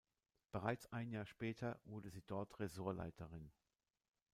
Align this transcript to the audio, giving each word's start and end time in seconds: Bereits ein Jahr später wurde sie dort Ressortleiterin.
Bereits 0.51 0.91
ein 0.91 1.11
Jahr 1.11 1.27
später 1.27 1.79
wurde 1.85 2.09
sie 2.09 2.23
dort 2.25 2.59
Ressortleiterin. 2.59 3.51